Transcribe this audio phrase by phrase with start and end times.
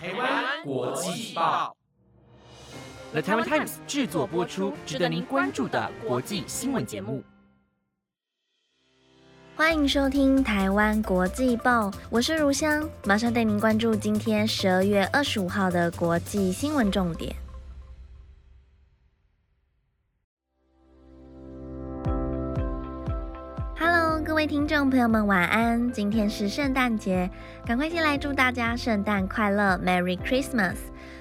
[0.00, 1.76] 台湾国际报
[3.10, 7.20] ，The Taiwan Times 制作播出，值得您关注的国际新闻节目。
[9.56, 17.34] 欢迎收听台湾国际报，我是如香，马上带您关注今天十二月二十五号的国际新闻重点。
[24.38, 25.90] 各位听众朋友们，晚安！
[25.90, 27.28] 今天是圣诞节，
[27.66, 30.76] 赶快先来祝大家圣诞快乐，Merry Christmas！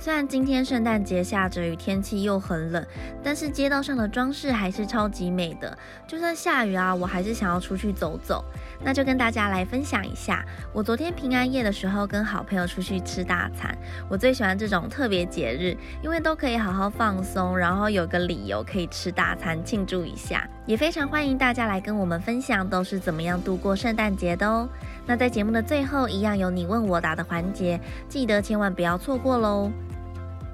[0.00, 2.86] 虽然今天圣诞节下着雨，天气又很冷，
[3.22, 5.76] 但是街道上的装饰还是超级美的。
[6.06, 8.44] 就算下雨啊，我还是想要出去走走。
[8.80, 13.76] 那就跟大家来分享一下，我昨天平安夜的时候跟好朋友出去吃大餐。
[14.08, 20.48] 我最喜欢这种特别节日，因为都可以好好放松，然后有个理由可以吃大餐庆祝一下。
[20.64, 24.68] 也非常欢迎大家来跟我们分享都是怎么样度过圣诞节的哦。
[25.06, 29.72] 那在节目的最后，一样有你问我答的环节，记得千万不要错过喽。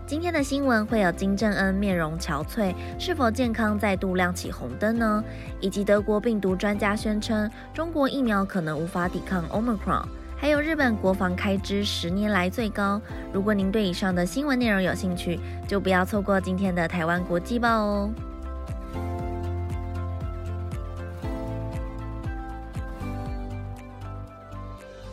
[0.06, 5.24] 今天的新闻会有金正恩面容憔悴，是否健康再度亮起红灯呢？
[5.60, 10.04] 以及德国病毒专家宣称中国疫苗可能无法抵抗 Omicron，
[10.36, 13.00] 还有日本国防开支十年来最高。
[13.32, 18.10] 如果您对以上的新闻内容有兴趣，就不要错过今天的台湾国际报哦。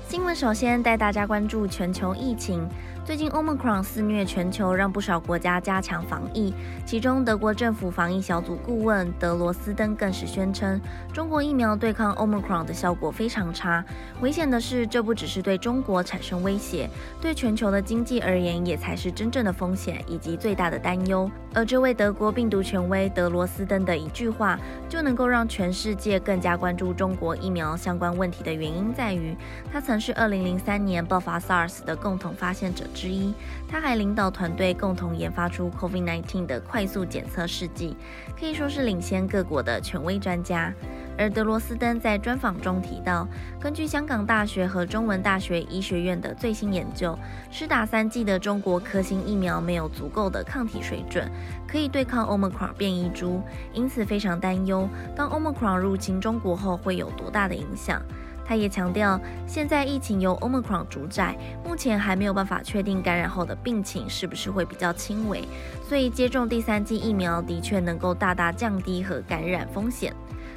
[0.09, 2.67] 新闻首先带大家关注全球疫情。
[3.11, 6.53] 最近 Omicron 肆虐全球，让不少国家加强防疫。
[6.85, 10.79] 其中，德国政府防疫小组顾问德罗斯登更是宣称，
[11.11, 13.83] 中国疫苗对抗 Omicron 的效果非常差。
[14.21, 21.29] 危险的是，这不只是对中国产生威胁，对全球的经济而言，也才是真正的风险以及最大的担忧。
[21.53, 29.35] 而这位德国病毒权威德罗斯登的一句话，就能够让全世界更加关注中国疫苗相关问题的原因，在于
[29.69, 32.85] 他曾是2003年爆发 SARS 的共同发现者。
[33.01, 33.33] 之一，
[33.67, 37.97] 他还领导团队共同研发出 COVID-19 的快速检测试剂，
[38.39, 40.71] 可以说是领先各国的权威专家。
[41.17, 43.27] 而德罗斯登在专访中提到，
[43.59, 47.17] 根据香港大学和中文大学医学院的最新研究，
[47.49, 51.27] 施打三剂的中国科兴疫苗没有足够的抗体水准，
[51.67, 53.41] 可以对抗 Omicron 变异株，
[53.73, 57.99] 因此非常担忧，当 Omicron 入侵中国后会有多大的影响。
[58.45, 65.47] 他也强调，现在疫情由 Omicron 主宰，目前还没有办法确定感染后的病情是不是会比较轻微，
[65.87, 70.13] 所以接种第三剂疫苗的确能够大大降低和感染风险。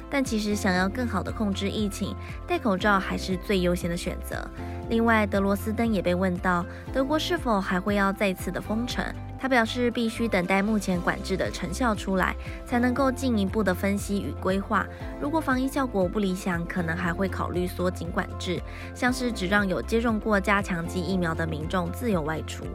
[0.09, 2.15] 但其实想要更好的控制疫情，
[2.47, 4.47] 戴口罩还是最优先的选择。
[4.87, 6.63] 另外，德罗斯登也被问到，
[6.93, 9.03] 德国是否还会要再次的封城？
[9.45, 12.35] 他表示，必须等待目前管制的成效出来，
[12.65, 14.87] 才能够进一步的分析与规划。
[15.21, 18.59] 如果防疫效果不理想，可能还会考虑缩紧管制，
[18.95, 22.65] 像是只让有接种过加强剂疫苗的民众自由外出。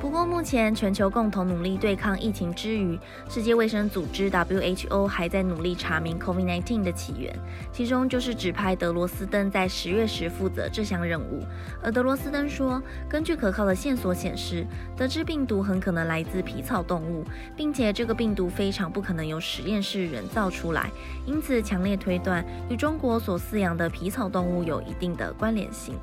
[0.00, 2.96] 不过，目前全球共同努力对抗疫情之余，
[3.28, 7.36] 世界卫生组织 WHO 还在努力查明 COVID-19 的起源，
[7.72, 11.42] 其中就是指派德罗斯登在十月时负责这项任务。
[11.82, 14.64] 而德罗斯登说，根据可靠的线索显示，
[14.96, 17.24] 得知病毒很可能来自皮草动物，
[17.56, 20.90] 并且这个病毒非常不可能由实验室人造出来，
[21.26, 25.96] 因此强烈推断与中国所饲养的皮草动物有一定的关联性。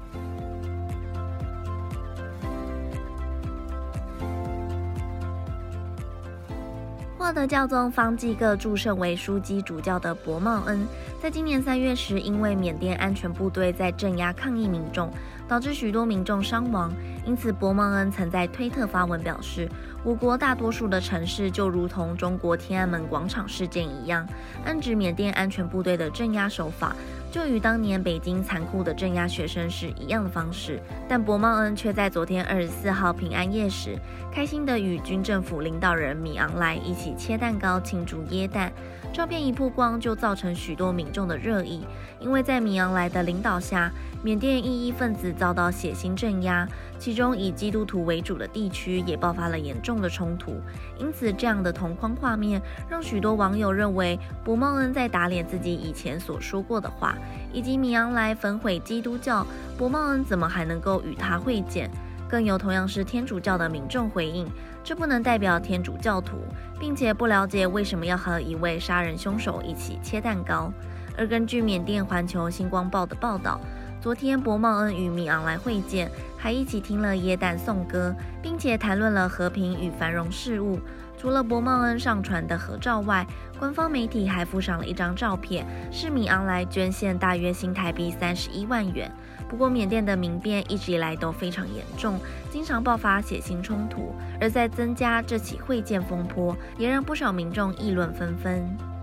[7.25, 10.87] 获得教宗方济各祝圣为枢机主教的博茂恩，
[11.19, 15.11] 在今年三月时，因为缅甸安全部队在镇压抗议民众，
[15.47, 16.93] 导致许多民众伤亡。
[17.25, 19.67] 因此，博茂恩曾在推特发文表示，
[20.03, 24.23] 我国大多数的城市就如同中国天安门广场事件一样，
[24.63, 26.95] 暗指缅甸安全部队的镇压手法。
[27.35, 33.99] 就与当年北京残酷的镇压学生是一样的方式，但博茂恩却在昨天二十四号平安夜时，
[34.31, 38.71] 开心地与军政府领导人米昂莱一起切蛋糕庆祝耶诞。
[39.11, 41.85] 照片一曝光，就造成许多民众的热议，
[42.19, 43.91] 因为在米昂莱的领导下，
[44.23, 46.67] 缅甸异议分子遭到血腥镇压，
[46.99, 50.59] 其中以基督徒为主的地区也爆发了严重的冲突。
[50.97, 57.15] 因此，这样的同框画面让许多网友认为博茂恩在打脸自己以前所说过的话。
[57.51, 59.45] 以及米昂莱焚毁基督教，
[59.77, 61.89] 博茂恩怎么还能够与他会见？
[62.27, 64.47] 更有同样是天主教的民众回应，
[64.83, 66.37] 这不能代表天主教徒，
[66.79, 70.73] 并且不了解为什么要和一位杀人凶手一起切蛋糕。
[71.17, 73.59] 而根据缅甸环球星光报的报道，
[74.01, 76.11] 昨天博茂恩与米昂莱会见，
[76.45, 80.79] 还一起听了耶诞颂歌，并且谈论了和平与繁荣事务。
[81.17, 83.25] 除了博茂恩上传的合照外，
[83.57, 89.11] 官方媒体还附上了一张照片，是米昂莱捐献大约新台币三十一万元。
[89.49, 92.19] 不过，缅甸的民变一直以来都非常严重，
[92.51, 98.94] 经常爆发血腥冲突，而在增加这起会见风波，也让不少民众议论纷纷。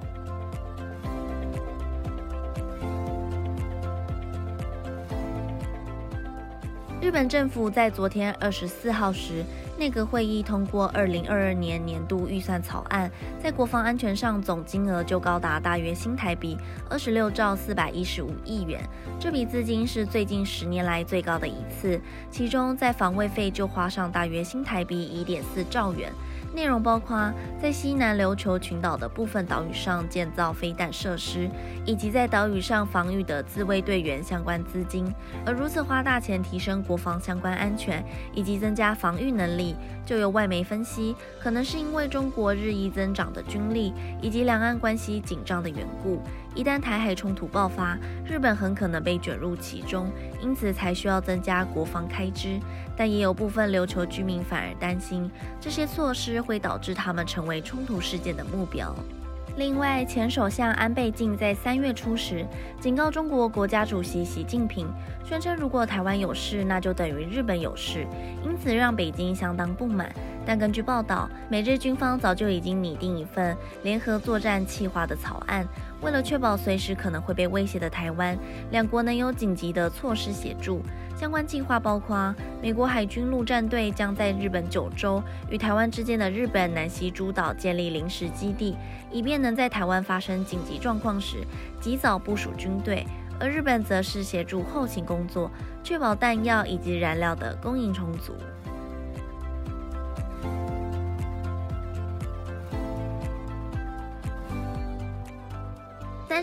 [7.02, 9.44] 日本政府在昨天二十四号时。
[9.78, 13.10] 内阁会议通过二零二二年年度预算草案，
[13.42, 16.56] 在国防安全上总金额就高达大约新台币
[16.88, 18.80] 二十六兆四百一十五亿元，
[19.18, 22.00] 这笔资金是最近十年来最高的一次。
[22.30, 26.12] 其中在防卫费就花上大约新台币一点四兆元。
[26.54, 31.48] 内容包括在西南琉球群岛的部分岛屿上建造飞弹设施，
[31.86, 35.12] 以及在岛屿上防御的自卫队员相关资金。
[35.46, 38.04] 而如此花大钱提升国防相关安全，
[38.34, 46.20] 以及增加防御能力，就由外媒分析，可能是因为中国日益增长的军力，以及两岸关系紧张的缘故。
[46.54, 50.10] 一旦台海冲突爆发，日本很可能被卷入其中，
[50.42, 52.58] 因此才需要增加国防开支。
[52.96, 58.94] 但也有部分琉球居民反而担心，这些措施会导致他们成为冲突事件的目标。
[59.56, 62.46] 另外，前首相安倍晋在三月初时
[62.80, 64.86] 警告中国国家主席习近平，
[65.24, 68.06] 宣称如果台湾有事，那就等于日本有事，
[68.44, 70.10] 因此让北京相当不满。
[70.44, 75.66] 但根据报道，美日军方早就已经拟定一份联合作战计划的草案。
[76.00, 78.36] 为了确保随时可能会被威胁的台湾，
[78.72, 80.82] 两国能有紧急的措施协助。
[81.16, 88.76] 相关计划包括：美国海军陆战队将在日本九州与台湾之间的日本南西诸岛建立临时基地，
[89.12, 91.36] 以便能在台湾发生紧急状况时
[91.80, 93.04] 及早部署军队；
[93.38, 95.48] 而日本则是协助后勤工作，
[95.84, 98.34] 确保弹药以及燃料的供应充足。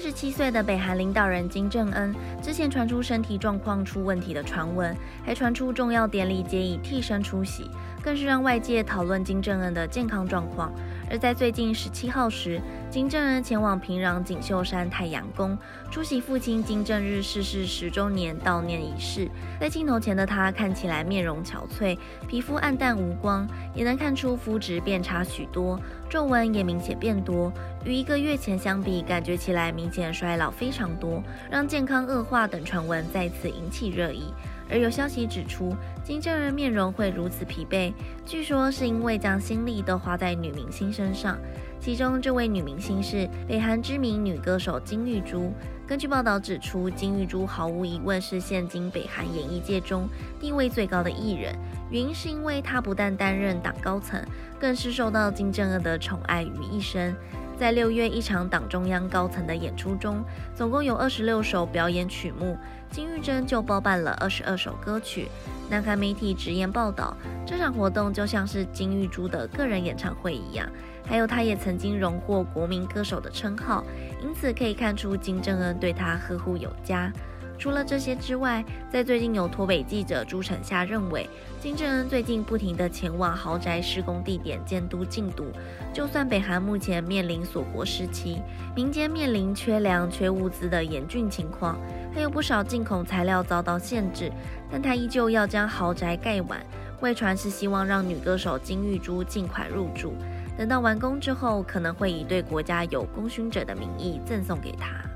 [0.09, 7.69] 十七岁的北韩领导人金正恩之前传出身体状况出问题的传闻，还传出重要典礼皆以替身出席，
[8.03, 10.71] 更是让外界讨论金正恩的健康状况。
[11.11, 12.61] 而在最近十七号时，
[12.91, 15.57] 金正恩前往平壤锦绣山太阳宫
[15.89, 19.27] 出席父亲金正日逝世十周年悼念仪式。
[19.59, 21.97] 在镜头前的他看起来面容憔悴，
[22.27, 27.51] 皮肤暗淡无光，也能看出肤质变差许多，皱纹也明显变多。
[27.83, 34.31] 与一个月前相比，感觉起来明显衰老非常多，让健康恶化等传闻再次引起热议。
[34.69, 37.91] 而有消息指出，金正恩面容会如此疲惫，
[38.25, 41.37] 据说是因为将心力都花在女明星身上。
[41.79, 45.53] 其中这位女明星是北韩知名女歌手金玉珠。
[45.87, 50.07] 根据报道指出，金玉珠毫无疑问是现今北韩演艺界中
[50.39, 51.55] 地位最高的艺人，
[51.89, 54.21] 原因是因为她不但担任党高层，
[54.59, 57.15] 更是受到金正恩的宠爱于一身。
[57.59, 60.23] 在六月一场党中央高层的演出中，
[60.55, 62.57] 总共有二十六首表演曲目，
[62.89, 65.27] 金玉珍就包办了二十二首歌曲。
[65.69, 67.13] 南韩媒体直言报道，
[67.45, 70.69] 这场活动就像是金玉珠的个人演唱会一样。
[71.05, 73.83] 还有，她也曾经荣获国民歌手的称号，
[74.23, 77.11] 因此可以看出金正恩对她呵护有加。
[77.59, 81.29] 除了这些之外，在最近有脱北记者朱成夏认为，
[81.59, 85.47] 金正恩最近不停地前往豪宅施工地点监督进度。
[85.93, 88.41] 就算北韩目前面临锁国时期，
[88.73, 91.77] 民间面临缺粮、缺物资的严峻情况，
[92.15, 94.31] 还有不少进口材料遭到限制，
[94.71, 96.65] 但他依旧要将豪宅盖完。
[97.01, 100.13] 外传是希望让女歌手金玉珠尽快入住，
[100.57, 105.08] 等到完工之后，可能会以对国家有功勋者的名义赠送给他。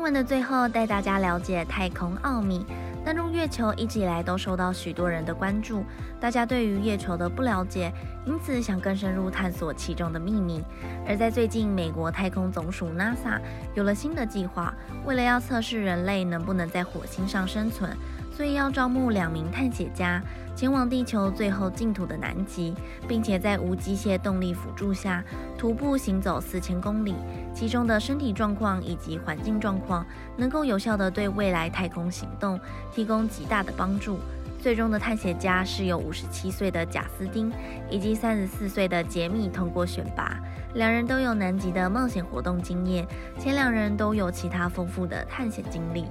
[0.00, 2.64] 新闻的最后，带大家了解太空奥秘。
[3.04, 5.84] 登陆月球一直以来都受到许多人的关注，
[6.18, 7.92] 大家对于月球的不了解，
[8.24, 10.64] 因此想更深入探索其中的秘密。
[11.06, 13.38] 而在最近，美国太空总署 NASA
[13.74, 14.72] 有了新的计划，
[15.04, 17.94] 为了要测试人类能不能在火星上生存。
[18.30, 20.22] 所以要招募两名探险家
[20.56, 22.74] 前往地球最后净土的南极，
[23.06, 25.22] 并且在无机械动力辅助下
[25.58, 27.14] 徒步行走四千公里。
[27.54, 30.06] 其中的身体状况以及环境状况
[30.36, 32.58] 能够有效地对未来太空行动
[32.92, 34.18] 提供极大的帮助。
[34.58, 37.50] 最终的探险家是由五十七岁的贾斯汀
[37.88, 40.38] 以及三十四岁的杰米通过选拔，
[40.74, 43.06] 两人都有南极的冒险活动经验，
[43.38, 46.04] 前两人都有其他丰富的探险经历。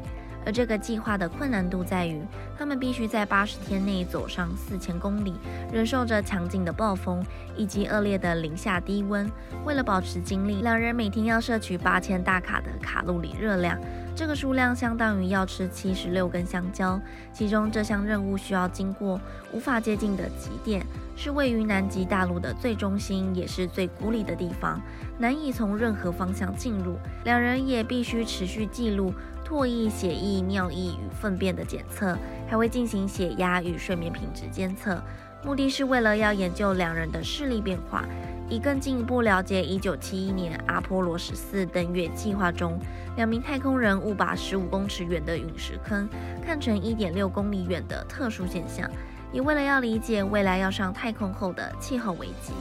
[0.46, 2.22] 而这个计划的困难度在于，
[2.58, 5.34] 他们必须在八十天内走上四千公里，
[5.72, 7.24] 忍受着强劲的暴风
[7.56, 9.30] 以及恶劣的零下低温。
[9.66, 13.78] 为了保持精力，两人每天要摄取八千大卡的卡路里热量。
[14.16, 17.00] 这个数量相当于要吃七十六根香蕉。
[17.32, 19.20] 其中这项任务需要经过
[19.54, 24.82] 无法接近的极点，是位于南极大陆的最中心，也是最孤立的地方，
[25.18, 26.98] 难以从任何方向进入。
[27.24, 29.14] 两人也必须持续记录
[29.50, 32.16] 唾液、血液、尿液与粪便的检测，
[32.48, 35.02] 还会进行血压与睡眠品质监测。
[35.44, 38.06] 目的是为了要研究两人的视力变化，
[38.48, 42.78] 以更进一步了解1971年阿波罗十四登月计划中
[43.16, 46.08] 两名太空人误把15公尺远的陨石坑
[46.46, 48.88] 看成1.6公里远的特殊现象，
[49.32, 52.54] 也为了要理解未来要上太空后的气候危机。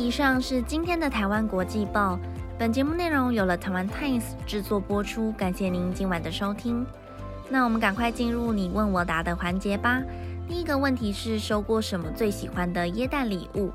[0.00, 2.18] 以上是今天的台湾国际报。
[2.58, 6.86] 本节目内容由了台湾 Times 制作播出，感谢您今晚的收听。
[7.50, 10.00] 那我们赶快进入你问我答的环节吧。
[10.48, 13.70] 第一个问题是收过什么最喜欢的椰蛋礼物？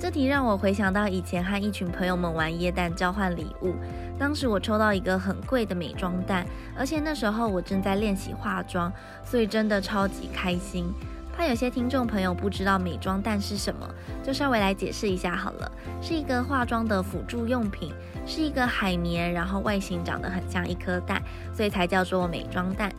[0.00, 3.72] 这题让我回想到以前和一群朋友们玩椰蛋交换礼物，
[4.18, 6.44] 当时我抽到一个很贵的美妆蛋，
[6.76, 8.92] 而且那时候我正在练习化妆，
[9.24, 10.92] 所以真的超级开心。
[11.38, 13.88] 怕有些听众朋友不知道美妆蛋是什么，
[14.24, 15.70] 就稍微来解释一下好了。
[16.02, 17.94] 是一个化妆的辅助用品，
[18.26, 21.22] 是一个海绵，然后外形长得很像一颗蛋，
[21.54, 22.92] 所以才叫做美妆蛋。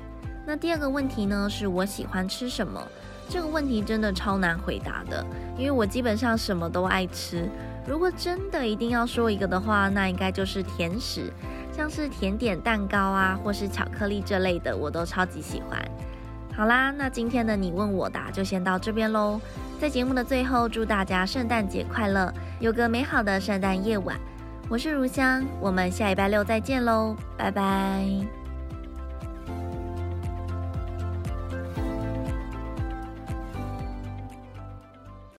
[0.47, 2.81] 那第二个问题呢，是我喜欢吃什么？
[3.27, 5.21] 这个问题真的超难回答的，
[5.57, 7.45] 因为我基本上什么都爱吃。
[7.85, 11.29] 如果真的一定要说一个的话，那应该就是甜食，
[11.73, 15.77] 像是甜点、蛋糕啊，或是巧克力这类的，我都超级喜欢。
[16.59, 19.39] 好啦，那今天的你问我答就先到这边喽。
[19.79, 24.19] 在节目的最后，祝大家圣诞节快乐，有个美好的圣诞夜晚。
[24.67, 28.38] 我是如香，我们下礼拜六再见喽，拜拜。